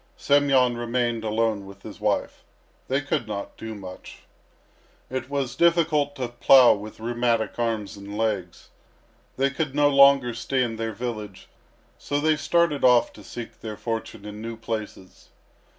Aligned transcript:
Semyon 0.17 0.77
remained 0.77 1.23
alone 1.23 1.67
with 1.67 1.83
his 1.83 1.99
wife. 1.99 2.43
They 2.87 3.01
could 3.01 3.27
not 3.27 3.55
do 3.55 3.75
much. 3.75 4.23
It 5.11 5.29
was 5.29 5.55
difficult 5.55 6.15
to 6.15 6.27
plough 6.29 6.73
with 6.73 6.99
rheumatic 6.99 7.59
arms 7.59 7.95
and 7.97 8.17
legs. 8.17 8.69
They 9.37 9.51
could 9.51 9.75
no 9.75 9.89
longer 9.91 10.33
stay 10.33 10.63
in 10.63 10.77
their 10.77 10.93
village, 10.93 11.49
so 11.99 12.19
they 12.19 12.35
started 12.35 12.83
off 12.83 13.13
to 13.13 13.23
seek 13.23 13.59
their 13.61 13.77
fortune 13.77 14.25
in 14.25 14.41
new 14.41 14.57
places. 14.57 15.29